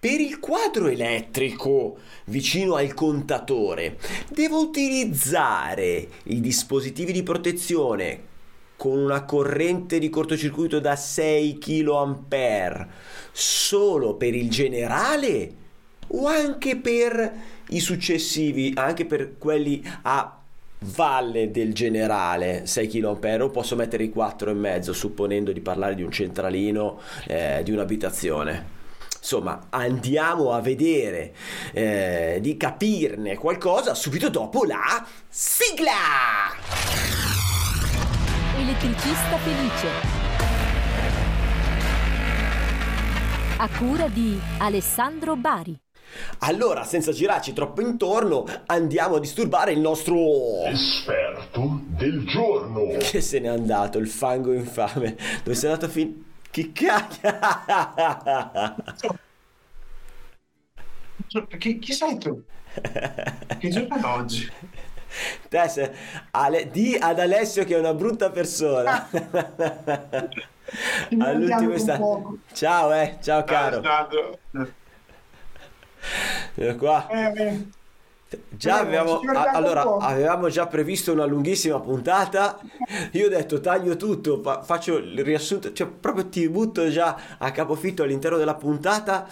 [0.00, 3.98] Per il quadro elettrico vicino al contatore
[4.30, 8.22] devo utilizzare i dispositivi di protezione
[8.78, 12.88] con una corrente di cortocircuito da 6 kA
[13.30, 15.52] solo per il generale
[16.06, 17.32] o anche per
[17.68, 20.34] i successivi, anche per quelli a
[20.78, 26.10] valle del generale 6 kA o posso mettere i 4,5 supponendo di parlare di un
[26.10, 28.78] centralino eh, di un'abitazione
[29.20, 31.34] insomma andiamo a vedere
[31.72, 35.92] eh, di capirne qualcosa subito dopo la sigla
[38.56, 39.88] elettricista felice
[43.58, 45.78] a cura di Alessandro Bari
[46.40, 52.96] allora, senza girarci troppo intorno, andiamo a disturbare il nostro esperto del giorno.
[52.98, 55.16] Che se n'è andato il fango infame.
[55.44, 56.28] Dove sei andato a fin...
[56.50, 57.38] Che cacchio!
[61.58, 62.42] Chi, chi sei tu?
[63.58, 64.50] Che giorno è oggi?
[65.48, 65.92] Te
[66.32, 69.08] Ale, di ad Alessio che è una brutta persona.
[71.18, 72.38] All'ultimo istante.
[72.52, 73.82] Ciao, eh, ciao caro.
[73.82, 74.08] Ciao,
[76.76, 77.08] qua.
[77.08, 77.68] Eh,
[78.48, 79.20] Già avevamo,
[79.52, 82.60] allora, avevamo già previsto una lunghissima puntata.
[83.12, 87.50] Io ho detto taglio tutto, fa, faccio il riassunto, cioè proprio ti butto già a
[87.50, 89.26] capofitto all'interno della puntata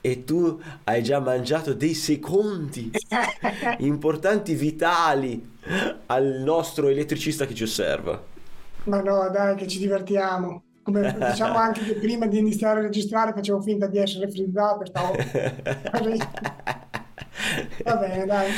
[0.00, 2.90] e tu hai già mangiato dei secondi
[3.78, 5.58] importanti, vitali
[6.06, 8.20] al nostro elettricista che ci osserva.
[8.84, 10.62] Ma no, dai, che ci divertiamo.
[10.82, 14.86] Come diciamo anche che prima di iniziare a registrare facevo finta di essere frizzato.
[14.86, 15.14] Stavo...
[17.84, 18.48] Va bene, dai.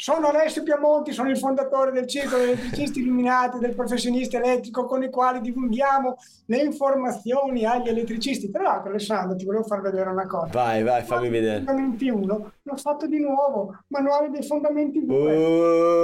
[0.00, 5.10] Sono Alessio Piamonti, sono il fondatore del Circolo Elettricisti Illuminati del Professionista Elettrico con i
[5.10, 8.50] quali divulghiamo le informazioni agli elettricisti.
[8.50, 10.50] Tra l'altro, Alessandro, ti volevo far vedere una cosa.
[10.52, 11.62] Vai, vai, fammi vedere.
[11.64, 15.36] Fondamenti 1, l'ho fatto di nuovo, manuale dei fondamenti 2.
[15.36, 16.00] Oh,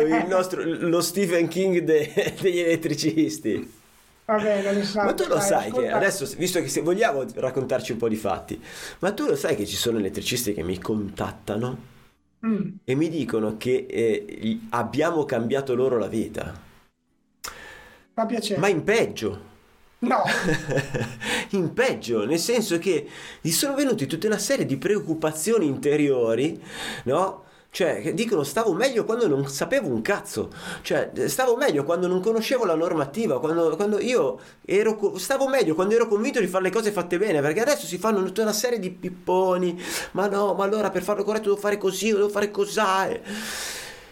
[0.00, 3.80] il nostro, lo Stephen King de, degli elettricisti.
[4.24, 5.10] Va bene, Alessandro.
[5.10, 5.80] Ma tu lo dai, sai ascolta...
[5.80, 8.62] che adesso, visto che se vogliamo raccontarci un po' di fatti,
[9.00, 11.78] ma tu lo sai che ci sono elettricisti che mi contattano
[12.46, 12.68] mm.
[12.84, 16.52] e mi dicono che eh, abbiamo cambiato loro la vita.
[18.14, 18.60] Fa piacere.
[18.60, 19.50] Ma in peggio.
[20.00, 20.22] No.
[21.50, 23.08] in peggio, nel senso che
[23.40, 26.60] gli sono venuti tutta una serie di preoccupazioni interiori,
[27.04, 27.44] no?
[27.74, 30.50] Cioè, dicono stavo meglio quando non sapevo un cazzo.
[30.82, 35.14] Cioè, stavo meglio quando non conoscevo la normativa, quando, quando io ero...
[35.16, 38.22] Stavo meglio quando ero convinto di fare le cose fatte bene, perché adesso si fanno
[38.22, 39.80] tutta una serie di pipponi.
[40.10, 42.80] Ma no, ma allora per farlo corretto devo fare così, devo fare così.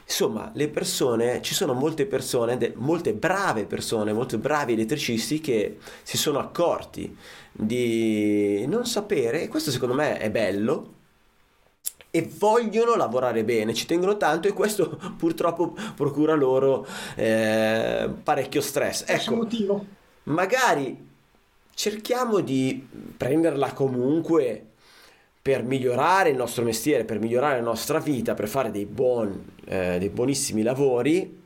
[0.06, 5.76] Insomma, le persone, ci sono molte persone, de, molte brave persone, molto bravi elettricisti che
[6.02, 7.14] si sono accorti
[7.52, 10.94] di non sapere, e questo secondo me è bello,
[12.10, 19.04] e vogliono lavorare bene, ci tengono tanto e questo purtroppo procura loro eh, parecchio stress.
[19.06, 19.84] Ecco, motivo.
[20.24, 21.08] magari
[21.74, 24.64] cerchiamo di prenderla comunque
[25.42, 29.96] per migliorare il nostro mestiere, per migliorare la nostra vita, per fare dei, buon, eh,
[29.98, 31.39] dei buonissimi lavori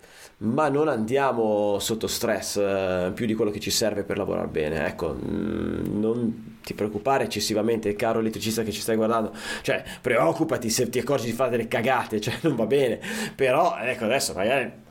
[0.45, 4.87] ma non andiamo sotto stress eh, più di quello che ci serve per lavorare bene.
[4.87, 9.33] Ecco, mh, mm, non ti preoccupare eccessivamente, caro elettricista che ci stai guardando.
[9.63, 13.01] Cioè, preoccupati se ti accorgi di fare delle cagate, cioè non va bene.
[13.35, 14.83] Però, ecco, adesso magari...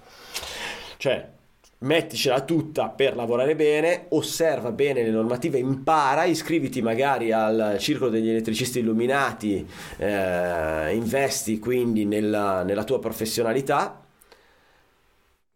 [0.97, 1.31] Cioè,
[1.79, 8.29] metticela tutta per lavorare bene, osserva bene le normative, impara, iscriviti magari al circolo degli
[8.29, 14.02] elettricisti illuminati, eh, investi quindi nella, nella tua professionalità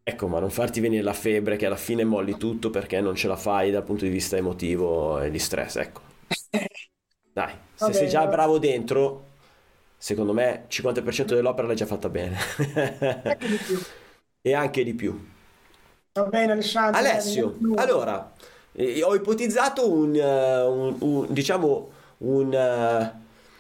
[0.10, 3.28] Ecco, ma non farti venire la febbre che alla fine molli tutto perché non ce
[3.28, 6.02] la fai dal punto di vista emotivo e di stress, ecco.
[7.32, 9.26] Dai, se Vabbè, sei già bravo dentro,
[9.98, 12.38] secondo me 50% dell'opera l'hai già fatta bene.
[13.24, 13.86] Anche di più.
[14.42, 15.20] e anche di più.
[16.14, 17.00] Va bene, Alessandro.
[17.00, 18.34] Alessio, allora,
[18.72, 22.48] eh, ho ipotizzato un, uh, un, un diciamo, un,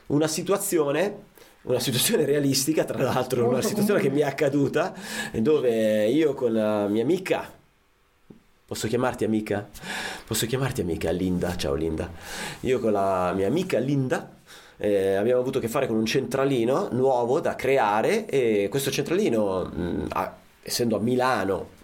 [0.07, 1.25] uh, una situazione
[1.67, 4.93] una situazione realistica, tra l'altro una situazione che mi è accaduta,
[5.33, 7.51] dove io con la mia amica,
[8.65, 9.67] posso chiamarti amica?
[10.25, 12.09] Posso chiamarti amica Linda, ciao Linda,
[12.61, 14.35] io con la mia amica Linda
[14.77, 19.65] eh, abbiamo avuto a che fare con un centralino nuovo da creare e questo centralino,
[19.65, 21.75] mh, a, essendo a Milano,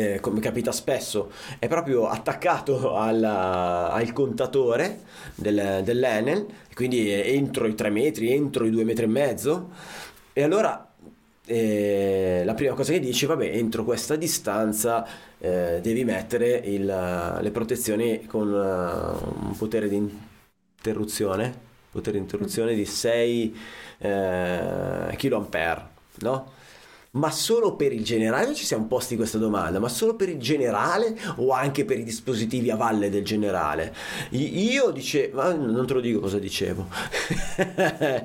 [0.00, 5.00] eh, come capita spesso, è proprio attaccato alla, al contatore
[5.34, 9.70] del, dell'Enel, quindi entro i 3 metri, entro i 2 metri e mezzo,
[10.32, 10.90] e allora
[11.44, 15.06] eh, la prima cosa che dici, vabbè, entro questa distanza
[15.38, 19.96] eh, devi mettere il, le protezioni con uh, un potere di
[20.76, 21.52] interruzione,
[21.90, 23.56] potere di interruzione di 6
[23.98, 26.58] eh, kA, no?
[27.12, 30.38] Ma solo per il generale, noi ci siamo posti questa domanda, ma solo per il
[30.38, 33.92] generale o anche per i dispositivi a valle del generale?
[34.30, 36.86] Io dicevo, non te lo dico cosa dicevo.
[37.56, 38.24] Eh,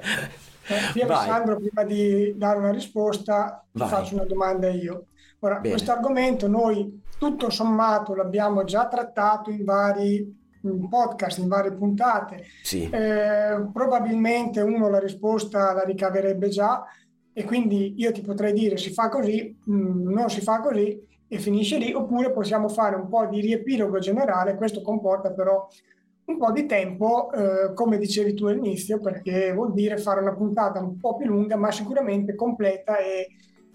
[0.96, 1.18] Io Vai.
[1.18, 3.90] Alessandro, prima di dare una risposta, ti Vai.
[3.90, 5.06] faccio una domanda io.
[5.40, 10.44] Ora, questo argomento noi tutto sommato l'abbiamo già trattato in vari
[10.90, 12.46] podcast, in varie puntate.
[12.64, 16.84] Sì, Eh, probabilmente uno la risposta la ricaverebbe già
[17.38, 21.38] e quindi io ti potrei dire si fa così, mm, non si fa così e
[21.38, 25.68] finisce lì, oppure possiamo fare un po' di riepilogo generale, questo comporta però
[26.26, 30.80] un po' di tempo, eh, come dicevi tu all'inizio, perché vuol dire fare una puntata
[30.80, 33.28] un po' più lunga, ma sicuramente completa e,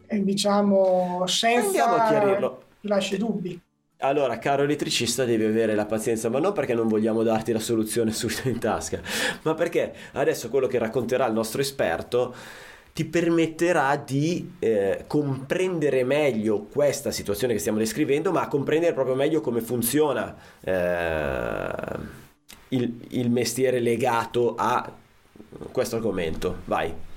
[0.07, 2.63] e, diciamo senza andiamo a chiarirlo.
[2.81, 3.61] che lasci dubbi.
[3.99, 8.11] Allora, caro elettricista, devi avere la pazienza, ma non perché non vogliamo darti la soluzione
[8.13, 9.03] subito in tasca,
[9.43, 12.35] ma perché adesso quello che racconterà il nostro esperto
[12.93, 19.41] ti permetterà di eh, comprendere meglio questa situazione che stiamo descrivendo, ma comprendere proprio meglio
[19.41, 21.73] come funziona eh,
[22.69, 24.93] il, il mestiere legato a
[25.73, 26.59] questo argomento.
[26.65, 27.09] Vai.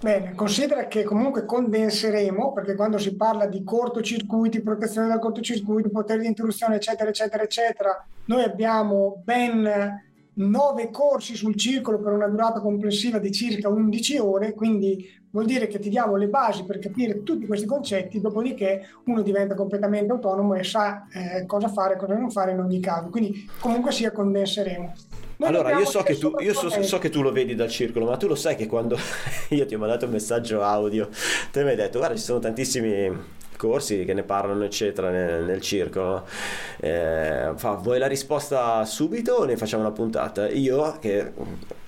[0.00, 6.20] Bene, considera che comunque condenseremo, perché quando si parla di cortocircuiti, protezione dal cortocircuito, potere
[6.20, 10.06] di interruzione, eccetera, eccetera, eccetera, noi abbiamo ben
[10.38, 15.66] nove corsi sul circolo per una durata complessiva di circa 11 ore, quindi vuol dire
[15.66, 20.54] che ti diamo le basi per capire tutti questi concetti, dopodiché uno diventa completamente autonomo
[20.54, 23.08] e sa eh, cosa fare e cosa non fare in ogni caso.
[23.08, 24.92] Quindi comunque sia condenseremo.
[25.38, 28.06] Noi Allora, io so che, tu, io so, so che tu lo vedi dal circolo,
[28.06, 28.96] ma tu lo sai che quando
[29.50, 31.08] io ti ho mandato un messaggio audio,
[31.52, 35.60] te mi hai detto, guarda, ci sono tantissimi corsi che ne parlano, eccetera, nel, nel
[35.60, 36.26] circolo.
[36.80, 40.48] Eh, fa, vuoi la risposta subito o ne facciamo una puntata?
[40.48, 41.32] Io, che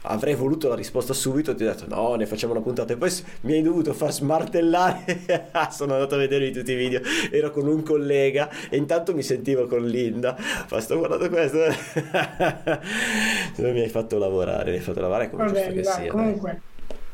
[0.02, 2.92] avrei voluto la risposta subito, ti ho detto, no, ne facciamo una puntata.
[2.92, 3.10] E poi
[3.42, 5.20] mi hai dovuto far smartellare.
[5.70, 7.00] Sono andato a vedere tutti i video,
[7.30, 10.34] ero con un collega e intanto mi sentivo con Linda.
[10.36, 11.58] Fa, sto guardando questo.
[13.56, 16.12] Mi hai fatto lavorare, mi hai fatto lavorare come Va giusto che dai, sia.
[16.14, 16.34] dai.
[16.34, 16.62] comunque,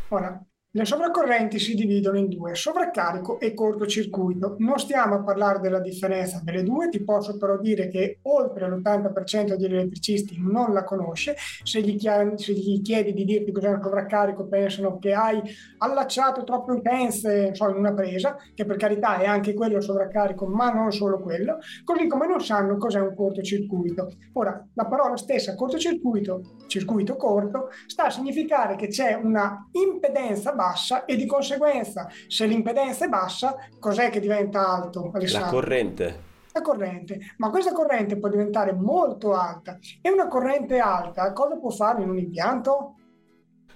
[0.08, 0.45] ora,
[0.76, 4.56] le sovracorrenti si dividono in due, sovraccarico e cortocircuito.
[4.58, 9.54] Non stiamo a parlare della differenza delle due, ti posso però dire che oltre l'80%
[9.54, 11.34] degli elettricisti non la conosce.
[11.62, 15.40] Se gli, chia- se gli chiedi di dirti cos'è un sovraccarico, pensano che hai
[15.78, 20.70] allacciato troppe utenze so, in una presa, che per carità è anche quello sovraccarico, ma
[20.70, 24.12] non solo quello, così come non sanno cos'è un cortocircuito.
[24.34, 30.64] Ora, la parola stessa, cortocircuito, circuito corto, sta a significare che c'è una impedenza bassa
[31.06, 35.50] e di conseguenza, se l'impedenza è bassa, cos'è che diventa alto, La Alessandro?
[35.50, 36.24] corrente.
[36.52, 41.68] La corrente, ma questa corrente può diventare molto alta e una corrente alta cosa può
[41.68, 42.94] fare in un impianto?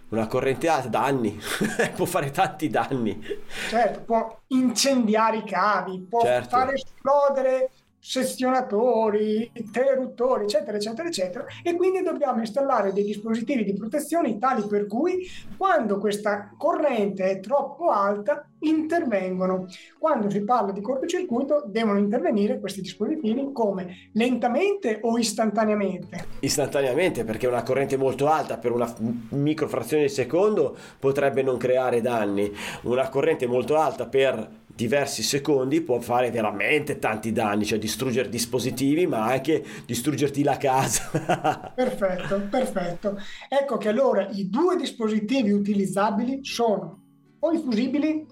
[0.08, 1.38] Una corrente alta, danni.
[1.94, 3.22] Può fare tanti danni.
[3.68, 6.48] Certo, può incendiare i cavi, può Certo.
[6.48, 11.44] fare esplodere sezionatori, interruttori, eccetera, eccetera, eccetera.
[11.62, 17.40] E quindi dobbiamo installare dei dispositivi di protezione tali per cui quando questa corrente è
[17.40, 19.66] troppo alta intervengono.
[19.98, 26.24] Quando si parla di cortocircuito devono intervenire questi dispositivi come lentamente o istantaneamente.
[26.40, 28.92] Istantaneamente, perché una corrente molto alta per una
[29.30, 32.52] microfrazione di secondo potrebbe non creare danni.
[32.82, 39.06] Una corrente molto alta per diversi secondi può fare veramente tanti danni, cioè distruggere dispositivi,
[39.06, 41.72] ma anche distruggerti la casa.
[41.74, 43.18] Perfetto, perfetto.
[43.48, 46.98] Ecco che allora i due dispositivi utilizzabili sono
[47.40, 48.26] o i fusibili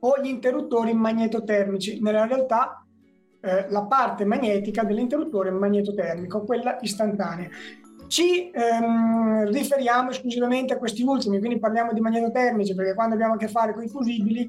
[0.00, 2.00] o gli interruttori magnetotermici.
[2.00, 2.84] Nella realtà
[3.40, 7.48] eh, la parte magnetica dell'interruttore magnetotermico, quella istantanea.
[8.08, 13.36] Ci ehm, riferiamo esclusivamente a questi ultimi, quindi parliamo di magnetotermici perché quando abbiamo a
[13.36, 14.48] che fare con i fusibili,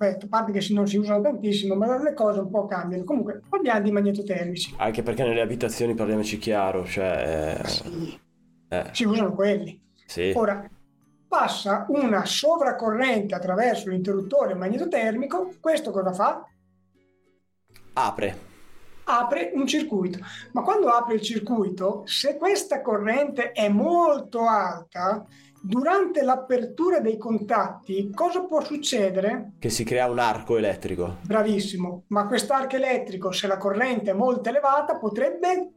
[0.00, 3.04] vabbè, a parte che non si usano tantissimo, ma le cose un po' cambiano.
[3.04, 4.74] Comunque parliamo di magnetotermici.
[4.78, 7.60] anche perché nelle abitazioni, parliamoci chiaro, cioè...
[7.62, 8.18] eh, Sì,
[8.68, 9.78] eh, si usano quelli.
[10.06, 10.32] sì.
[10.34, 10.68] Ora,
[11.28, 16.44] passa una sovracorrente attraverso l'interruttore magnetotermico, questo cosa fa?
[17.92, 18.48] Apre.
[19.04, 20.18] Apre un circuito.
[20.52, 25.24] Ma quando apre il circuito, se questa corrente è molto alta,
[25.60, 29.52] durante l'apertura dei contatti, cosa può succedere?
[29.58, 31.16] Che si crea un arco elettrico.
[31.22, 35.70] Bravissimo, ma quest'arco elettrico, se la corrente è molto elevata, potrebbe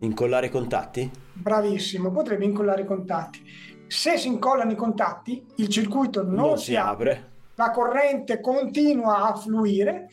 [0.00, 1.08] Incollare i contatti?
[1.32, 3.40] Bravissimo, potrebbe incollare i contatti.
[3.86, 7.30] Se si incollano i contatti, il circuito non, Non si si apre, apre.
[7.54, 10.10] la corrente continua a fluire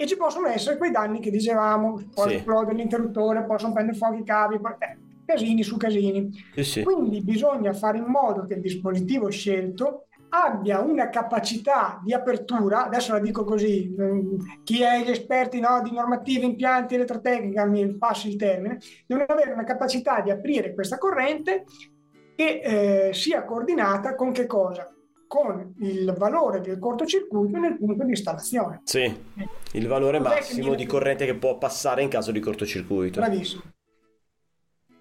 [0.00, 2.34] e ci possono essere quei danni che dicevamo, può Sì.
[2.34, 6.30] esplodere l'interruttore, possono prendere fuoco i cavi, eh, casini su casini.
[6.54, 6.82] Sì, sì.
[6.84, 13.12] Quindi bisogna fare in modo che il dispositivo scelto abbia una capacità di apertura, adesso
[13.12, 18.28] la dico così, mm, chi è gli esperti no, di normative, impianti, elettrotecnica, mi passi
[18.28, 21.64] il termine, devono avere una capacità di aprire questa corrente
[22.36, 24.88] che eh, sia coordinata con che cosa?
[25.28, 28.80] Con il valore del cortocircuito nel punto di installazione.
[28.84, 29.24] Sì,
[29.72, 33.20] il valore Cos'è massimo di corrente che può passare in caso di cortocircuito.
[33.20, 33.62] Bravissimo.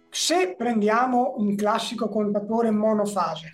[0.10, 3.52] Se prendiamo un classico contatore monofase,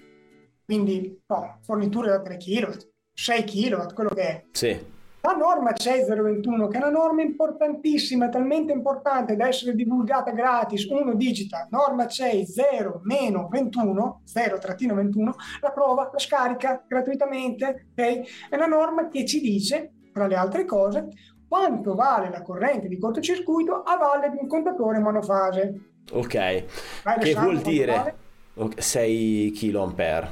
[0.66, 2.72] quindi no, forniture da 3 kW,
[3.14, 4.86] 6 kW, quello che è, Sì,
[5.26, 10.84] La norma CE 021, che è una norma importantissima, talmente importante da essere divulgata gratis,
[10.90, 18.50] uno digita norma CE 0-21, 0-21, la prova, la scarica gratuitamente, ok?
[18.50, 21.08] È una norma che ci dice, tra le altre cose,
[21.48, 25.80] quanto vale la corrente di cortocircuito a valle di un contatore monofase.
[26.12, 26.64] ok.
[27.02, 28.16] Vai, Che vuol dire vale?
[28.56, 30.30] ok, 6 kA.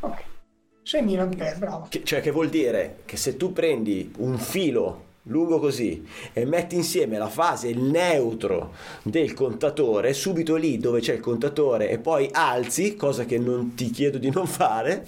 [0.00, 0.24] Ok,
[0.86, 1.86] 6.000 ampere, bravo.
[1.88, 6.76] Che- cioè che vuol dire che se tu prendi un filo lungo così e metti
[6.76, 12.28] insieme la fase il neutro del contatore subito lì dove c'è il contatore e poi
[12.30, 15.04] alzi cosa che non ti chiedo di non fare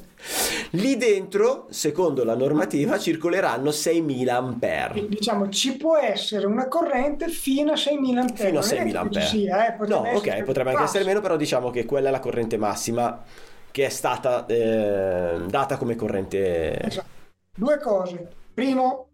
[0.70, 7.70] lì dentro secondo la normativa circoleranno 6000 ampere Diciamo, ci può essere una corrente fino
[7.70, 8.48] a 6.000 ampere.
[8.48, 10.68] fino a Non è 6000 che ci ampere sia, eh, no potrebbe ok essere potrebbe
[10.70, 10.96] anche basso.
[10.96, 13.22] essere meno però diciamo che quella è la corrente massima
[13.70, 17.16] che è stata eh, data come corrente Esatto.
[17.58, 18.28] Due cose.
[18.54, 19.08] Primo,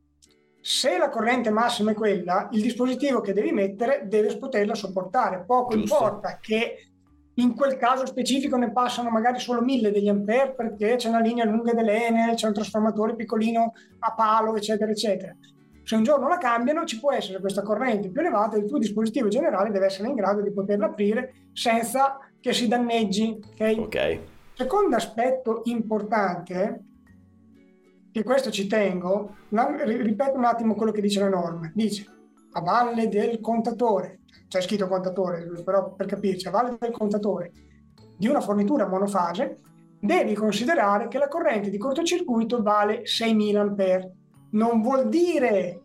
[0.61, 5.45] se la corrente massima è quella, il dispositivo che devi mettere deve poterla sopportare.
[5.47, 5.95] Poco Giusto.
[5.95, 6.89] importa che
[7.35, 11.47] in quel caso specifico ne passano magari solo 1000 degli ampere perché c'è una linea
[11.47, 15.35] lunga dell'Enel, c'è un trasformatore piccolino a palo, eccetera, eccetera.
[15.83, 18.79] Se un giorno la cambiano, ci può essere questa corrente più elevata e il tuo
[18.79, 23.39] dispositivo generale deve essere in grado di poterla aprire senza che si danneggi.
[23.53, 23.75] ok?
[23.79, 24.21] ok
[24.57, 26.85] Secondo aspetto importante,
[28.13, 31.71] che questo ci tengo, ripeto un attimo quello che dice la norma.
[31.75, 32.07] Dice
[32.53, 37.51] a valle del contatore, c'è scritto contatore, però per capirci, a valle del contatore
[38.17, 39.59] di una fornitura monofase,
[39.99, 44.13] devi considerare che la corrente di cortocircuito vale 6.000 ampere.
[44.51, 45.81] Non vuol dire,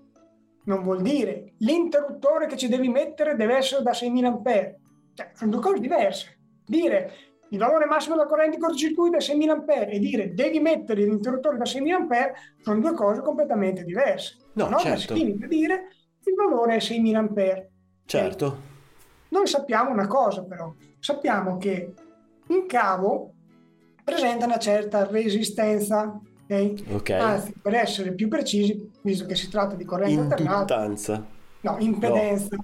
[0.66, 4.80] non vuol dire l'interruttore che ci devi mettere deve essere da 6.000 ampere.
[5.16, 6.38] Cioè, sono due cose diverse.
[6.64, 7.12] Dire
[7.50, 11.58] il valore massimo della corrente di cortocircuito è 6.000 ampere e dire devi mettere l'interruttore
[11.58, 14.38] da 6.000 ampere sono due cose completamente diverse.
[14.54, 15.16] No, norma certo.
[15.16, 15.88] si limita a dire
[16.24, 17.72] il valore è 6.000 ampere.
[18.06, 18.58] certo
[19.30, 21.94] Noi sappiamo una cosa però, sappiamo che
[22.48, 23.34] un cavo
[24.04, 26.74] presenta una certa resistenza, ok?
[26.92, 30.88] ok Anzi, per essere più precisi, visto che si tratta di corrente alternata,
[31.62, 32.56] no, impedenza.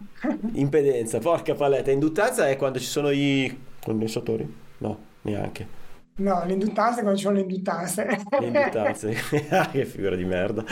[0.53, 1.91] Impedenza, porca paletta.
[1.91, 4.63] Induttanza è quando ci sono i condensatori?
[4.79, 5.83] No, neanche.
[6.17, 8.05] No, l'induttanza è quando ci sono le induttanze.
[8.05, 9.13] Le induttanze.
[9.71, 10.63] che figura di merda.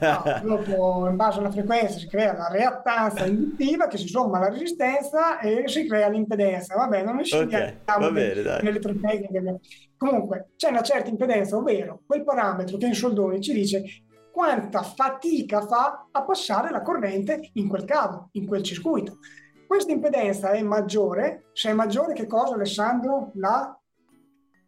[0.00, 4.50] No, dopo, in base alla frequenza, si crea la reattanza induttiva che si somma alla
[4.50, 6.74] resistenza e si crea l'impedenza.
[6.76, 8.62] Vabbè, non ci Ok, va bene, dai.
[8.62, 9.56] nell'elettrotecnica.
[9.96, 13.82] Comunque, c'è una certa impedenza, ovvero quel parametro che in soldoni ci dice
[14.30, 19.18] quanta fatica fa a passare la corrente in quel cavo, in quel circuito.
[19.66, 23.32] Questa impedenza è maggiore, se è maggiore che cosa Alessandro?
[23.34, 23.76] La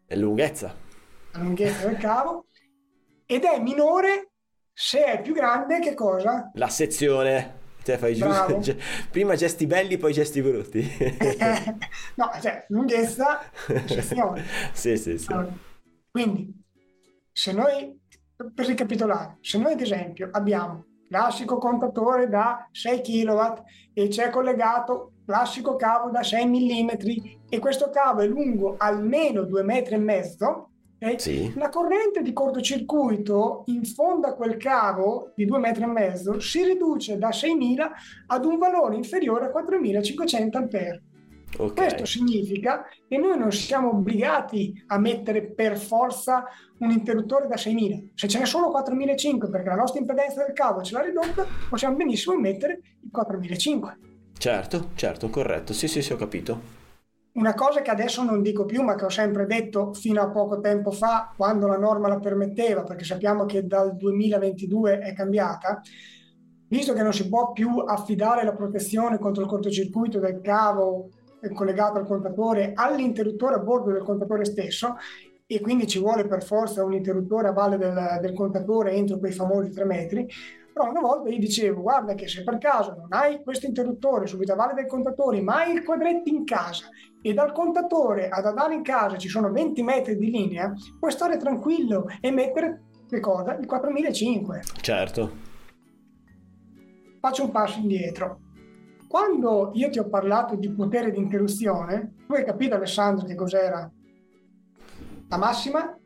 [0.05, 0.75] È lunghezza.
[1.33, 2.47] la lunghezza del cavo
[3.25, 4.31] ed è minore
[4.73, 6.51] se è più grande che cosa?
[6.53, 7.65] La sezione.
[7.83, 8.59] Te fai giusto.
[8.59, 8.77] ge-
[9.09, 10.81] Prima gesti belli, poi gesti brutti.
[12.15, 13.39] no, cioè lunghezza
[13.85, 14.43] sezione.
[14.73, 15.31] sì, sì, sì.
[15.31, 15.53] Allora,
[16.11, 16.53] quindi,
[17.31, 17.97] se noi,
[18.53, 23.41] per ricapitolare, se noi ad esempio abbiamo classico contatore da 6 kW
[23.93, 26.89] e c'è collegato classico cavo da 6 mm
[27.49, 30.69] e questo cavo è lungo almeno 2 metri e mezzo?
[31.17, 31.53] Sì.
[31.55, 36.63] la corrente di cortocircuito in fondo a quel cavo di 2 metri e mezzo si
[36.63, 37.91] riduce da 6.000
[38.25, 41.03] ad un valore inferiore a 4.500 ampere.
[41.57, 41.73] Ok.
[41.73, 46.45] Questo significa che noi non siamo obbligati a mettere per forza
[46.79, 48.09] un interruttore da 6.000.
[48.13, 51.95] Se ce n'è solo 4.500 perché la nostra impedenza del cavo ce l'ha ridotta, possiamo
[51.95, 53.95] benissimo mettere il 4.500.
[54.37, 55.73] Certo, certo, corretto.
[55.73, 56.75] Sì, sì, sì, ho capito.
[57.33, 60.59] Una cosa che adesso non dico più, ma che ho sempre detto fino a poco
[60.59, 65.81] tempo fa, quando la norma la permetteva, perché sappiamo che dal 2022 è cambiata,
[66.67, 71.09] visto che non si può più affidare la protezione contro il cortocircuito del cavo
[71.53, 74.95] collegato al contatore all'interruttore a bordo del contatore stesso,
[75.45, 79.31] e quindi ci vuole per forza un interruttore a valle del, del contatore entro quei
[79.31, 80.27] famosi 3 metri,
[80.77, 84.53] Però una volta gli dicevo, guarda che se per caso non hai questo interruttore subito
[84.53, 86.89] a valle dai contatori, ma hai il quadretto in casa
[87.19, 91.37] e dal contatore ad andare in casa ci sono 20 metri di linea, puoi stare
[91.37, 93.55] tranquillo e mettere che cosa?
[93.55, 94.73] Il 4500.
[94.81, 95.31] Certo.
[97.19, 98.39] Faccio un passo indietro.
[99.07, 103.89] Quando io ti ho parlato di potere di interruzione, tu hai capito Alessandro che cos'era?
[105.29, 105.97] La massima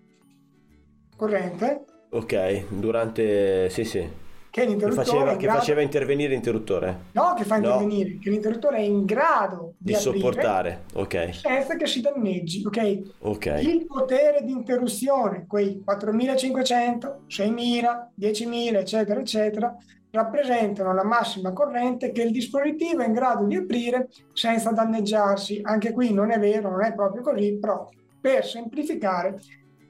[1.16, 3.70] corrente Ok, durante...
[3.70, 4.08] sì sì.
[4.50, 6.98] che Che faceva, in che grado- faceva intervenire l'interruttore.
[7.14, 7.68] no, che fa No.
[7.68, 10.84] intervenire, che l'interruttore è in grado di, Di sopportare.
[10.94, 13.02] Ok, senza che si danneggi, ok?
[13.20, 13.60] ok.
[13.64, 19.76] Il potere di interruzione, quei 4500, 6000, 10.000, eccetera, eccetera,
[20.12, 25.60] rappresentano la massima corrente che il dispositivo è in grado di aprire senza danneggiarsi.
[25.64, 27.88] Anche qui non è vero, non è proprio così, però
[28.20, 29.40] per semplificare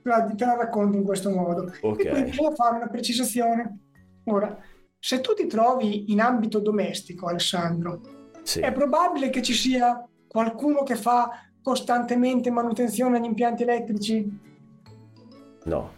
[0.02, 1.72] te la, te la racconto in questo modo.
[1.82, 2.06] Ok.
[2.06, 3.80] E quindi bisogna fare una precisazione.
[4.26, 4.58] Ora,
[5.00, 8.02] se tu ti trovi in ambito domestico, Alessandro,
[8.44, 8.60] Sì.
[8.60, 11.30] è probabile che ci sia qualcuno che fa
[11.62, 14.40] costantemente manutenzione agli impianti elettrici?
[15.64, 15.92] No.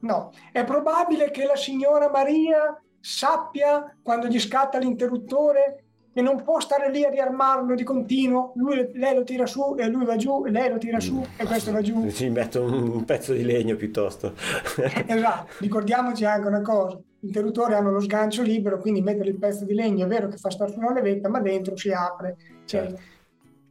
[0.00, 0.32] No.
[0.52, 6.90] È probabile che la signora Maria sappia quando gli scatta l'interruttore e non può stare
[6.90, 10.50] lì a riarmarlo di continuo, lui, lei lo tira su e lui va giù, e
[10.50, 12.08] lei lo tira su e questo va giù.
[12.10, 14.32] Ci metto un pezzo di legno piuttosto.
[15.06, 19.64] Esatto, ricordiamoci anche una cosa, gli interruttori hanno lo sgancio libero, quindi mettere il pezzo
[19.64, 22.36] di legno è vero che fa stare su una levetta, ma dentro si apre.
[22.64, 23.00] Cioè, Certo.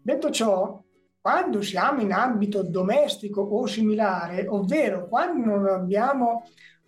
[0.01, 0.81] Detto ciò,
[1.19, 6.43] quando siamo in ambito domestico o similare, ovvero quando non abbiamo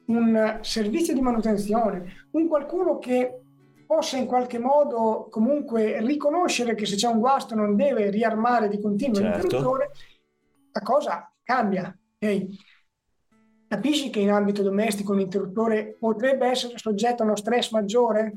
[0.07, 3.41] un servizio di manutenzione, un qualcuno che
[3.85, 8.81] possa in qualche modo comunque riconoscere che se c'è un guasto non deve riarmare di
[8.81, 9.39] continuo Certo.
[9.41, 9.91] l'interruttore,
[10.71, 11.97] la cosa cambia.
[12.19, 12.45] ok?
[13.67, 18.31] Capisci che in ambito domestico un interruttore potrebbe essere soggetto a uno stress maggiore?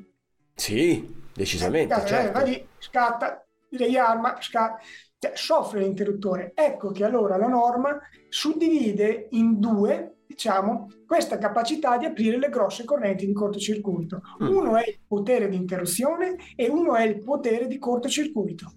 [0.54, 2.38] Sì, decisamente, Eh, certo.
[2.38, 4.78] va lì, scatta, riarma, scatta,
[5.18, 6.50] cioè, soffre l'interruttore.
[6.54, 7.96] Ecco che allora la norma
[8.28, 14.22] suddivide in due, diciamo, questa capacità di aprire le grosse correnti di cortocircuito.
[14.44, 14.48] Mm.
[14.48, 18.72] Uno è il potere di interruzione e uno è il potere di cortocircuito.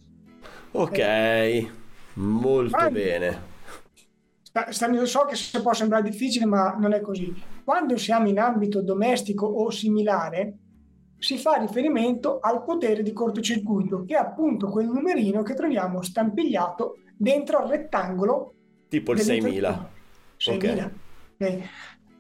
[0.72, 1.68] Ok,
[2.16, 3.52] molto Quando- bene.
[4.42, 7.32] Sta- So che se può sembrare difficile, ma non è così.
[7.64, 10.58] Quando siamo in ambito domestico o similare,
[11.20, 16.98] si fa riferimento al potere di cortocircuito, che è appunto quel numerino che troviamo stampigliato
[17.16, 18.54] dentro al rettangolo
[18.90, 19.90] Tipo il 6000.
[20.38, 20.92] 6.000.
[21.34, 21.62] Ok.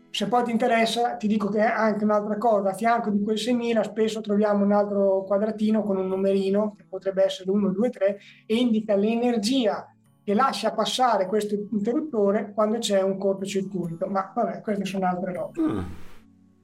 [0.10, 3.82] Se poi ti interessa, ti dico che anche un'altra cosa, a fianco di quel 6.000
[3.82, 8.56] spesso troviamo un altro quadratino con un numerino, che potrebbe essere 1, 2, 3, e
[8.56, 9.92] indica l'energia
[10.24, 14.06] che lascia passare questo interruttore quando c'è un cortocircuito.
[14.06, 15.62] Ma vabbè, queste sono altre robe.
[15.62, 15.80] Mm.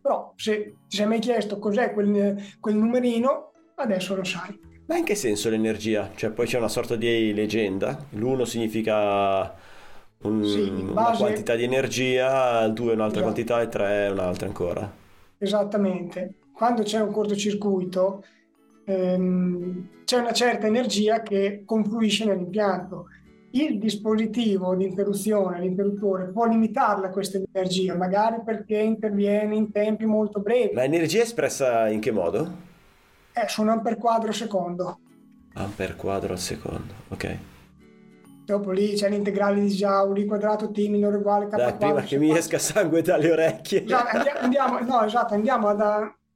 [0.02, 4.58] Però se ti sei mai chiesto cos'è quel, quel numerino, adesso lo sai.
[4.86, 6.10] Ma in che senso l'energia?
[6.16, 8.06] Cioè, poi c'è una sorta di leggenda.
[8.12, 9.54] L'uno significa
[10.24, 13.34] un- Sì, una base- quantità di energia, il due è un'altra Esatto.
[13.34, 14.92] quantità e tre è un'altra ancora.
[15.38, 16.34] Esattamente.
[16.54, 18.24] Quando c'è un cortocircuito
[18.86, 23.06] ehm, c'è una certa energia che confluisce nell'impianto.
[23.52, 30.40] Il dispositivo di interruzione, l'interruttore, può limitarla questa energia, magari perché interviene in tempi molto
[30.40, 32.68] brevi, Ma energia espressa in che modo?
[33.34, 35.00] eh, su un ampere quadro secondo.
[35.54, 37.38] Ampere quadro al secondo, ok.
[38.50, 42.36] Dopo lì c'è l'integrale di Joule, quadrato T minore uguale K Dai, prima che mi
[42.36, 43.84] esca sangue dalle orecchie.
[43.84, 45.82] Esatto, andi- andiamo, no, esatto, andiamo ad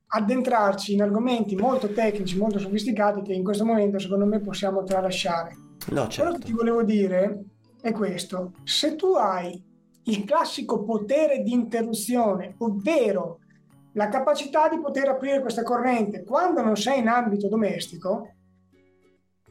[0.06, 5.56] addentrarci in argomenti molto tecnici, molto sofisticati che in questo momento secondo me possiamo tralasciare.
[5.90, 6.40] No, Quello che certo.
[6.40, 7.46] ti volevo dire
[7.82, 8.52] è questo.
[8.64, 9.60] Se tu hai
[10.04, 13.40] il classico potere di interruzione, ovvero
[13.94, 18.34] la capacità di poter aprire questa corrente quando non sei in ambito domestico,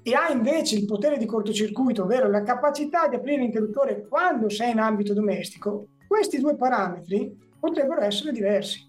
[0.02, 4.72] e hai invece il potere di cortocircuito, ovvero la capacità di aprire l'interruttore quando sei
[4.72, 8.84] in ambito domestico, questi due parametri potrebbero essere diversi.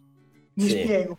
[0.56, 0.80] Mi Sì.
[0.80, 1.18] spiego.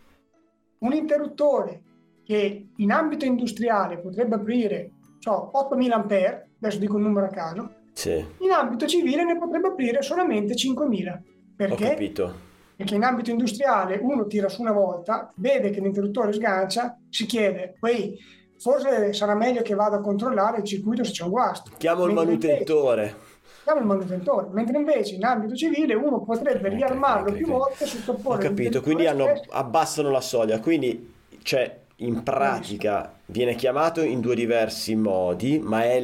[0.79, 1.81] Un interruttore
[2.23, 7.71] che in ambito industriale potrebbe aprire so, 8000 ampere, adesso dico un numero a caso,
[7.93, 11.13] Sì, in ambito civile ne potrebbe aprire solamente 5000.
[11.13, 11.89] ho Perché?
[11.89, 12.33] capito.
[12.75, 17.75] Perché in ambito industriale uno tira su una volta, vede che l'interruttore sgancia, si chiede,
[17.79, 18.17] poi
[18.57, 21.71] forse sarà meglio che vada a controllare il circuito se c'è un guasto.
[21.77, 23.15] Chiamo il manutentore.
[23.63, 27.47] Chiama il manutentore, mentre invece in ambito civile uno potrebbe Ok, riarmarlo ok, più ok.
[27.47, 27.85] volte,
[28.27, 34.01] Ho sottoporre capito, l'interruttore quindi hanno, abbassano la soglia, quindi cioè in pratica viene chiamato
[34.01, 35.99] in due diversi modi, ma è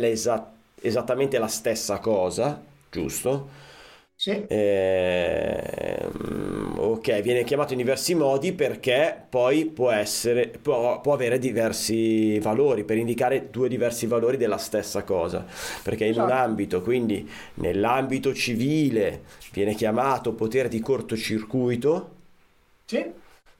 [0.81, 3.49] esattamente la stessa cosa, giusto?
[4.23, 4.31] Sì.
[4.47, 6.11] Ehm,
[6.77, 12.83] ok, viene chiamato in diversi modi perché poi può essere, può, può avere diversi valori
[12.83, 15.45] per indicare due diversi valori della stessa cosa.
[15.83, 16.31] Perché in un Esatto.
[16.31, 22.09] ambito, quindi nell'ambito civile, viene chiamato potere di cortocircuito,
[22.87, 22.97] Sì,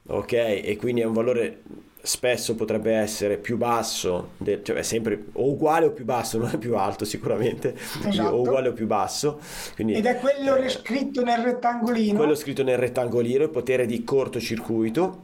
[0.06, 1.62] ok, e quindi è un valore
[2.04, 6.50] spesso potrebbe essere più basso, del- cioè è sempre o uguale o più basso, non
[6.52, 8.34] è più alto sicuramente, Esatto.
[8.34, 9.38] o uguale o più basso.
[9.74, 12.16] Quindi, ed è quello eh, scritto nel rettangolino.
[12.18, 15.22] quello scritto nel rettangolino, il potere di cortocircuito,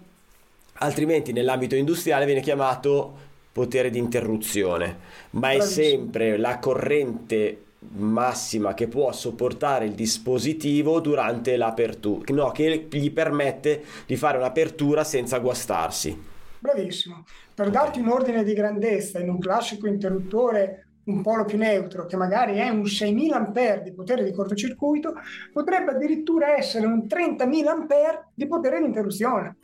[0.74, 4.98] altrimenti nell'ambito industriale viene chiamato potere di interruzione,
[5.30, 12.86] ma è sempre la corrente massima che può sopportare il dispositivo durante l'apertura, no, che
[12.88, 16.36] gli permette di fare un'apertura senza guastarsi.
[16.60, 17.24] Bravissimo.
[17.54, 22.16] Per darti un ordine di grandezza in un classico interruttore un polo più neutro, che
[22.16, 25.14] magari è un 6.000 ampere di potere di cortocircuito,
[25.52, 29.56] potrebbe addirittura essere un 30.000 ampere di potere di interruzione.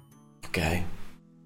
[0.46, 0.82] Ok,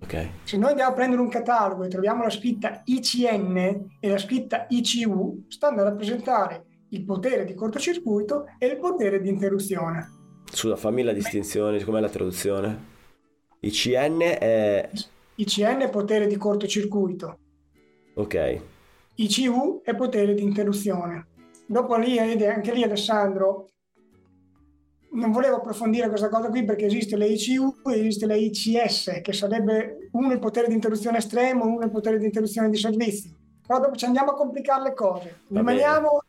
[0.02, 0.28] ok.
[0.44, 3.56] Se noi andiamo a prendere un catalogo e troviamo la scritta ICN
[3.98, 9.28] e la scritta ICU, stanno a rappresentare il potere di cortocircuito e il potere di
[9.28, 10.16] interruzione.
[10.44, 12.96] Scusa, fammi la distinzione, com'è la traduzione?
[13.60, 14.88] ICN è...
[15.38, 17.38] ICN è potere di cortocircuito,
[18.14, 18.60] ok,
[19.14, 21.26] ICU è potere di interruzione.
[21.66, 23.68] Dopo lì, anche lì Alessandro,
[25.10, 30.08] non volevo approfondire questa cosa qui perché esiste la ICU e esiste ICS, che sarebbe
[30.12, 33.30] uno il potere di interruzione estremo, uno il potere di interruzione di servizio.
[33.66, 35.40] Però dopo ci andiamo a complicare le cose.
[35.48, 36.22] Rimaniamo...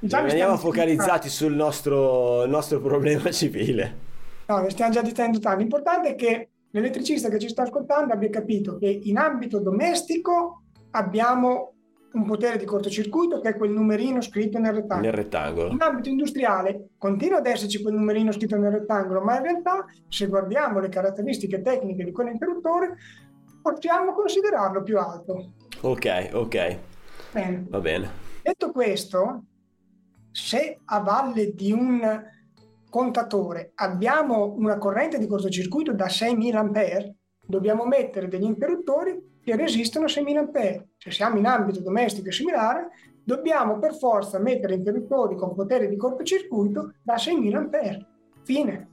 [0.00, 3.98] Mi rimaniamo focalizzati sul nostro, nostro problema civile.
[4.46, 5.58] No, ne stiamo già dicendo tanto.
[5.58, 11.72] L'importante è che l'elettricista che ci sta ascoltando abbia capito che in ambito domestico abbiamo
[12.14, 15.06] un potere di cortocircuito che è quel numerino scritto nel rettangolo.
[15.06, 15.70] Nel rettangolo.
[15.70, 20.26] In ambito industriale continua ad esserci quel numerino scritto nel rettangolo, ma in realtà se
[20.26, 22.96] guardiamo le caratteristiche tecniche di quell'interruttore
[23.62, 25.52] possiamo considerarlo più alto.
[25.80, 26.78] Ok, ok,
[27.32, 27.66] Bene.
[27.68, 28.10] va bene.
[28.42, 29.44] Detto questo,
[30.30, 32.00] se a valle di un
[32.94, 40.04] contatore abbiamo una corrente di cortocircuito da 6.000 ampere, dobbiamo mettere degli interruttori che resistono
[40.04, 40.90] a 6.000 ampere.
[40.96, 42.90] Se siamo in ambito domestico e similare,
[43.24, 48.06] dobbiamo per forza mettere interruttori con potere di cortocircuito da 6.000 ampere.
[48.44, 48.88] Fine.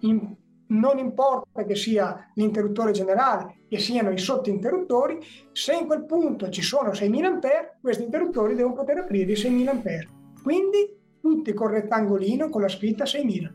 [0.00, 0.34] In-
[0.68, 5.20] non importa che sia l'interruttore generale, che siano i sottointerruttori,
[5.52, 9.68] se in quel punto ci sono 6.000 ampere, questi interruttori devono poter aprire i 6.000
[9.68, 10.08] ampere.
[10.42, 10.95] Quindi
[11.26, 13.50] tutti col rettangolino con la scritta 6.000.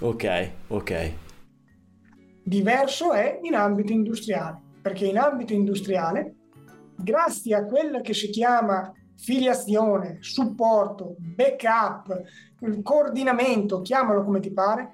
[0.00, 1.12] Ok, ok.
[2.42, 6.36] Diverso è in ambito industriale, perché in ambito industriale,
[6.96, 12.22] grazie a quella che si chiama filiazione, supporto, backup,
[12.82, 14.92] coordinamento, chiamalo come ti pare,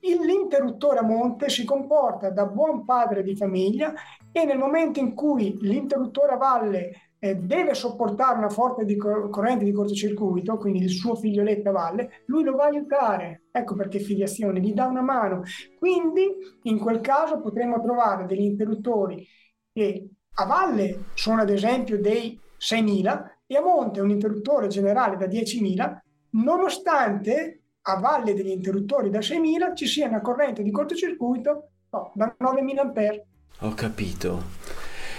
[0.00, 3.92] l'interruttore a monte si comporta da buon padre di famiglia
[4.32, 9.30] e nel momento in cui l'interruttore a valle eh, deve sopportare una forte di cor-
[9.30, 13.44] corrente di cortocircuito, quindi il suo figlioletto a valle, lui lo va a aiutare.
[13.50, 15.42] Ecco perché filiazione, gli dà una mano.
[15.78, 16.26] Quindi
[16.62, 19.26] in quel caso potremmo trovare degli interruttori
[19.72, 25.26] che a valle sono ad esempio dei 6.000 e a monte un interruttore generale da
[25.26, 25.98] 10.000,
[26.30, 32.34] nonostante a valle degli interruttori da 6.000 ci sia una corrente di cortocircuito no, da
[32.38, 33.26] 9.000 ampere.
[33.60, 34.42] Ho capito.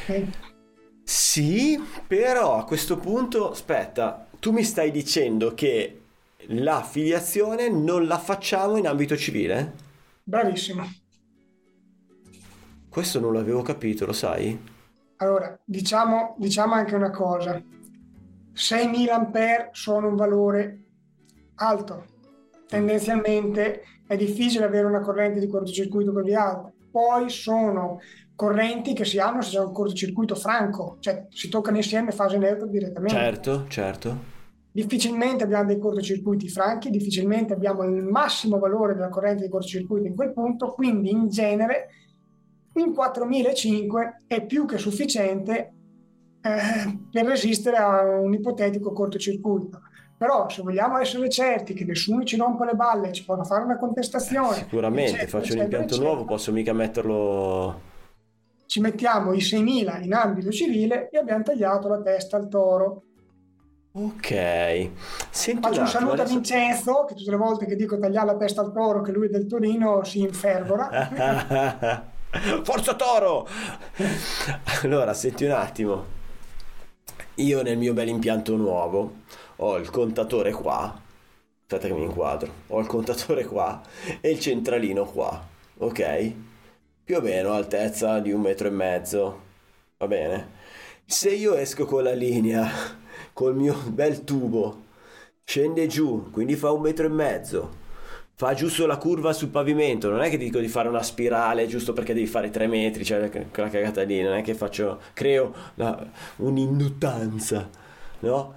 [0.07, 0.27] Eh,
[1.09, 6.01] Sì, però a questo punto, aspetta, tu mi stai dicendo che
[6.47, 9.73] la filiazione non la facciamo in ambito civile?
[10.21, 10.83] Bravissimo.
[12.89, 14.61] Questo non l'avevo capito, lo sai?
[15.17, 17.53] Allora, diciamo, diciamo anche una cosa.
[18.53, 20.83] 6.000 ampere sono un valore
[21.55, 22.05] alto.
[22.67, 26.69] Tendenzialmente è difficile avere una corrente di cortocircuito così alta.
[26.91, 28.01] Poi sono
[28.37, 32.67] correnti che si hanno se c'è un cortocircuito franco, cioè si toccano insieme fase neutra
[32.67, 33.17] direttamente.
[33.17, 34.35] Certo, certo.
[34.71, 40.15] Difficilmente abbiamo dei cortocircuiti franchi, difficilmente abbiamo il massimo valore della corrente di cortocircuito in
[40.15, 41.87] quel punto, quindi in genere
[42.75, 45.73] in 4005 è più che sufficiente
[46.39, 49.81] eh, per resistere a un ipotetico cortocircuito.
[50.15, 53.77] Però se vogliamo essere certi che nessuno ci rompa le balle, ci possa fare una
[53.77, 57.95] contestazione, Sicuramente, eccetera, faccio un eccetera, impianto eccetera, nuovo, posso mica metterlo...
[58.67, 63.01] ci mettiamo i 6.000 in ambito civile e abbiamo tagliato la testa al toro.
[63.93, 64.89] Ok.
[65.31, 68.37] Senti Faccio un saluto a adesso- Vincenzo, che tutte le volte che dico tagliare la
[68.37, 72.05] testa al toro, che lui è del Torino, si infervora.
[72.61, 73.47] Forza Toro!
[74.83, 76.05] Allora, senti un attimo.
[77.35, 79.21] Io nel mio bel impianto nuovo
[79.55, 81.05] ho il contatore qua
[81.69, 83.81] aspetta che mi inquadro, ho il contatore qua
[84.21, 85.45] e il centralino qua,
[85.79, 86.33] ok?
[87.07, 89.41] Più o meno altezza di un metro e mezzo,
[89.97, 90.49] va bene?
[91.05, 92.69] Se io esco con la linea,
[93.31, 94.83] col mio bel tubo,
[95.45, 97.75] scende giù, quindi fa un metro e mezzo,
[98.33, 101.65] fa giusto la curva sul pavimento, non è che ti dico di fare una spirale
[101.67, 105.53] giusto perché devi fare 3 metri, cioè quella cagata lì, non è che faccio, creo
[105.75, 106.05] la,
[106.39, 107.69] un'induttanza,
[108.19, 108.53] no?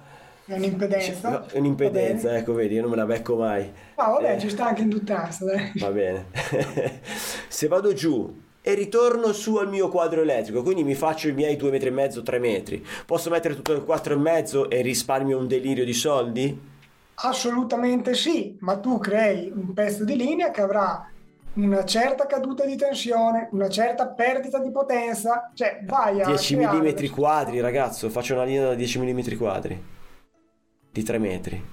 [0.53, 1.29] È un'impedenza.
[1.29, 3.71] No, è un'impedenza, ecco, vedi, io non me la becco mai.
[3.97, 4.39] No, vabbè, Eh.
[4.39, 5.71] ci sta anche induttanza, dai.
[5.75, 6.25] Va bene.
[7.47, 11.55] Se vado giù e ritorno su al mio quadro elettrico, quindi mi faccio i miei
[11.55, 15.37] 2 metri e mezzo, 3 metri, posso mettere tutto il 4 e mezzo e risparmio
[15.37, 16.69] un delirio di soldi?
[17.23, 21.07] Assolutamente sì, ma tu crei un pezzo di linea che avrà
[21.53, 26.77] una certa caduta di tensione, una certa perdita di potenza, cioè vai a 10 creare-
[26.77, 29.83] mm quadri, ragazzo, faccio una linea da 10 mm quadri.
[30.91, 31.63] Di 3 metri.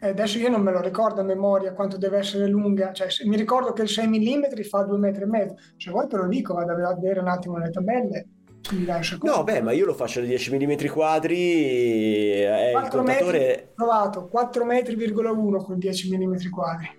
[0.00, 3.36] Eh, adesso io non me lo ricordo a memoria quanto deve essere lunga, cioè mi
[3.36, 6.54] ricordo che il 6 mm fa 2 metri e mezzo, se vuoi te lo dico,
[6.54, 8.26] vado a vedere un attimo le tabelle.
[9.22, 13.38] No, beh, ma io lo faccio da 10 mm quadri, è il 4 contatore...
[13.38, 16.90] metri, provato, 4 metri,1 con 10 mm quadri.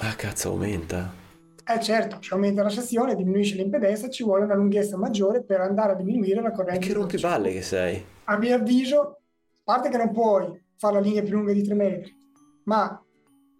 [0.00, 1.22] Ah, cazzo, aumenta.
[1.66, 5.92] Eh certo, se aumenta la sezione, diminuisce l'impedenza, ci vuole una lunghezza maggiore per andare
[5.92, 6.86] a diminuire la E corrente.
[6.86, 8.04] che di rompiballe che sei.
[8.24, 9.16] A mio avviso, a
[9.64, 12.16] parte che non puoi fare la linea più lunga di 3 metri,
[12.64, 13.02] ma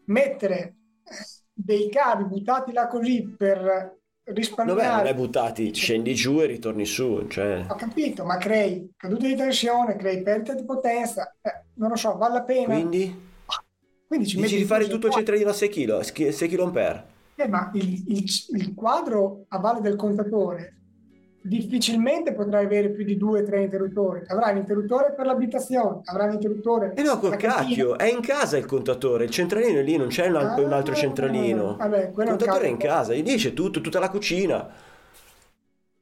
[0.06, 0.58] mettere
[1.02, 1.14] eh,
[1.52, 3.92] dei cavi buttati là così per Vabbè,
[4.26, 7.64] non risparmiare, è buttati, scendi giù e ritorni su, cioè...
[7.68, 12.16] ho capito, ma crei caduta di tensione, crei perdita di potenza, eh, non lo so,
[12.16, 12.74] vale la pena.
[12.74, 13.32] Quindi
[14.06, 17.04] Quindi ci dici metti di fare tutto il centralino a 6 kg, 6 kg
[17.36, 18.24] Eh, ma il, il-
[18.56, 20.76] il quadro a valle del contatore
[21.44, 24.22] difficilmente potrai avere più di due o tre interruttori.
[24.26, 29.24] Avrai l'interruttore per l'abitazione, avrai l'interruttore Eh no, col cacchio, è in casa il contatore,
[29.24, 31.76] il centralino è lì, non c'è un, al- un altro Ah, centralino.
[31.76, 34.70] vabbè, Il un contatore è in casa, lì c'è tutto, tutta la cucina.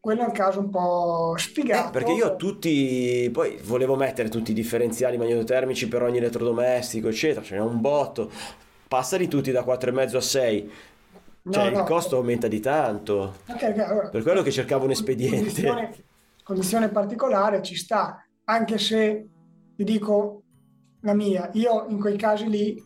[0.01, 1.88] Quello è un caso un po' sfigato.
[1.88, 7.09] Eh, perché io ho tutti, poi volevo mettere tutti i differenziali magnetotermici per ogni elettrodomestico,
[7.09, 8.31] eccetera, ce n'è un botto.
[8.88, 10.71] Passali tutti da 4,5 a 6.
[11.45, 11.79] No, Cioè, no.
[11.81, 13.35] il costo aumenta di tanto.
[13.49, 15.39] Ok, ok, allora, Per quello che cercavo un espediente.
[15.39, 15.95] Condizione,
[16.45, 19.29] condizione particolare ci sta, anche se
[19.75, 20.43] ti dico
[21.01, 22.81] la mia, io in quei casi lì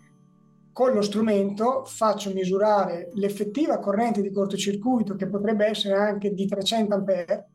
[0.73, 6.95] con lo strumento faccio misurare l'effettiva corrente di cortocircuito che potrebbe essere anche di 300
[6.95, 7.49] ampere,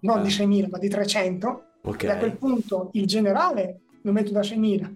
[0.00, 0.22] non Ah.
[0.22, 2.02] di 6000 ma di 300, Ok.
[2.04, 4.90] e a quel punto il generale lo metto da 6000.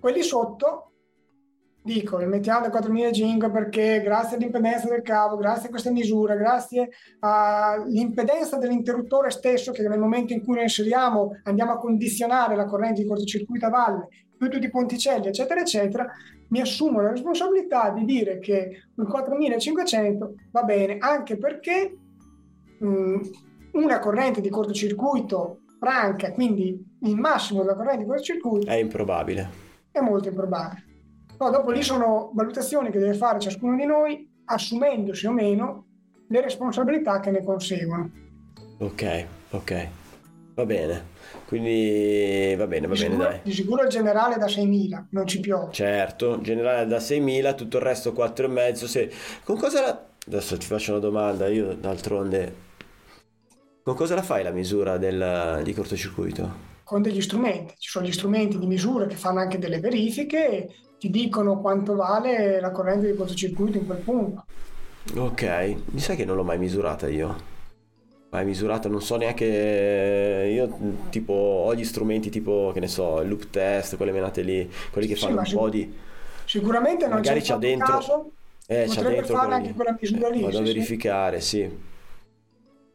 [0.00, 0.87] Quelli sotto
[1.82, 6.90] dico, li mettiamo da 4500 perché grazie all'impedenza del cavo, grazie a queste misure, grazie
[7.20, 13.02] all'impedenza dell'interruttore stesso che nel momento in cui lo inseriamo andiamo a condizionare la corrente
[13.02, 16.06] di cortocircuito a valle, più tutti i ponticelli, eccetera, eccetera,
[16.50, 21.96] mi assumo la responsabilità di dire che il 4500 va bene, anche perché
[22.78, 23.20] mh,
[23.72, 29.48] una corrente di cortocircuito franca, quindi il massimo della corrente di cortocircuito, È improbabile.
[29.90, 30.86] è molto improbabile.
[31.38, 35.86] Poi dopo lì sono valutazioni che deve fare ciascuno di noi, assumendosi o meno
[36.26, 38.10] le responsabilità che ne conseguono.
[38.78, 39.88] Ok, ok.
[40.54, 41.16] Va bene.
[41.46, 43.40] Quindi va bene, va Di bene, sicuro, dai.
[43.44, 45.72] di sicuro il generale da 6.000, non ci piove.
[45.72, 48.72] Certo, generale da 6.000, tutto il resto 4,5.
[48.86, 49.12] Se...
[49.44, 50.06] Con cosa la...
[50.26, 52.66] Adesso ti faccio una domanda, io d'altronde...
[53.84, 55.60] Con cosa la fai la misura del...
[55.62, 56.66] di cortocircuito?
[56.82, 60.68] Con degli strumenti, ci sono gli strumenti di misura che fanno anche delle verifiche
[60.98, 64.44] ti dicono quanto vale la corrente di cortocircuito in quel punto.
[65.16, 67.56] Ok, mi sa che non l'ho mai misurata io.
[68.30, 70.50] Mai misurata, non so neanche...
[70.52, 74.70] Io tipo ho gli strumenti tipo, che ne so, il loop test, quelle menate lì,
[74.90, 75.94] quelli che Sì, fanno un sic- po' di...
[76.44, 78.30] Sicuramente non Magari c'è dentro- caso,
[78.66, 80.42] Eh, c'ha dentro fare anche quella misura lì.
[80.42, 80.72] Vado a sì, sì.
[80.74, 81.78] verificare, sì.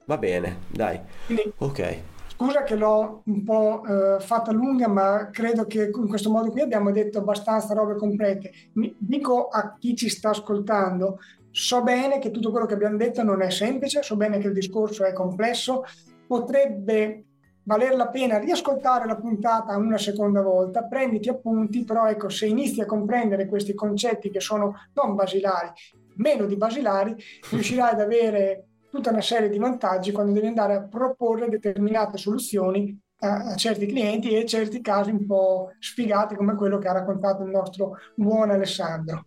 [0.05, 0.99] Va bene, dai.
[1.25, 1.97] Quindi Ok.
[2.43, 6.59] Scusa che l'ho un po' eh, fatta lunga, ma credo che in questo modo qui
[6.59, 8.51] abbiamo detto abbastanza robe complete.
[8.73, 11.19] Mi- dico a chi ci sta ascoltando,
[11.51, 14.53] so bene che tutto quello che abbiamo detto non è semplice, so bene che il
[14.53, 15.85] discorso è complesso,
[16.27, 17.23] potrebbe
[17.63, 22.81] valer la pena riascoltare la puntata una seconda volta, prenditi appunti, però ecco, se inizi
[22.81, 25.69] a comprendere questi concetti che sono non basilari,
[26.15, 27.15] meno di basilari,
[27.51, 32.95] riuscirai ad avere tutta una serie di vantaggi quando devi andare a proporre determinate soluzioni
[33.21, 37.41] a, a certi clienti e certi casi un po' sfigati come quello che ha raccontato
[37.41, 39.25] il nostro buon Alessandro.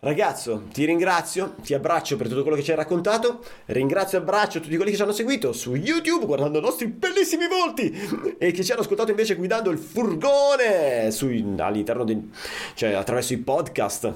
[0.00, 4.60] Ragazzo, ti ringrazio, ti abbraccio per tutto quello che ci hai raccontato, ringrazio e abbraccio
[4.60, 8.62] tutti quelli che ci hanno seguito su YouTube guardando i nostri bellissimi volti e che
[8.62, 12.30] ci hanno ascoltato invece guidando il furgone sui, all'interno di,
[12.74, 14.14] cioè attraverso i podcast.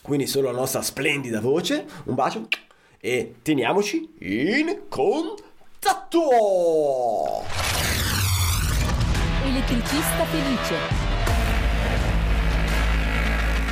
[0.00, 1.84] Quindi solo la nostra splendida voce.
[2.04, 2.48] Un bacio
[3.00, 6.20] e teniamoci in contatto.
[9.44, 11.04] Elettricista felice.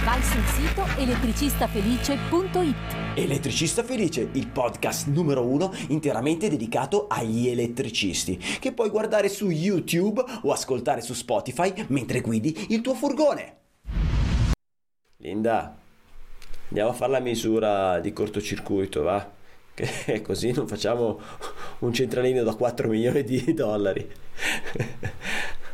[0.04, 3.16] Vai sul sito elettricistafelice.it.
[3.16, 10.22] Elettricista Felice, il podcast numero uno interamente dedicato agli elettricisti, che puoi guardare su YouTube
[10.42, 13.56] o ascoltare su Spotify mentre guidi il tuo furgone.
[15.18, 15.76] Linda,
[16.74, 19.30] andiamo a fare la misura di cortocircuito, va?
[19.74, 21.20] Che così non facciamo
[21.80, 24.04] un centralino da 4 milioni di dollari.